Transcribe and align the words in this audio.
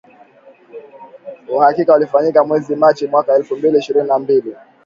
Uhakiki 1.49 1.91
ulifanyika 1.91 2.43
mwezi 2.43 2.75
Machi 2.75 3.07
mwaka 3.07 3.35
elfu 3.35 3.55
mbili 3.55 3.77
ishirini 3.79 4.07
na 4.07 4.19
mbili 4.19 4.55